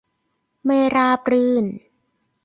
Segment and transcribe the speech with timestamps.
[0.65, 1.65] ไม่ราบรื่น